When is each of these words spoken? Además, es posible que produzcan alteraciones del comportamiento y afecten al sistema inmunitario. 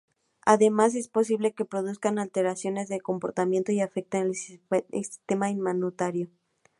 Además, 0.47 0.95
es 0.95 1.07
posible 1.09 1.53
que 1.53 1.63
produzcan 1.63 2.17
alteraciones 2.17 2.89
del 2.89 3.03
comportamiento 3.03 3.71
y 3.71 3.81
afecten 3.81 4.23
al 4.31 4.33
sistema 4.35 5.51
inmunitario. 5.51 6.27